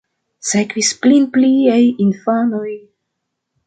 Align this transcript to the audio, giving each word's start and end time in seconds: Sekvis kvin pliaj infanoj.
Sekvis 0.51 0.89
kvin 1.03 1.29
pliaj 1.37 1.79
infanoj. 2.09 2.69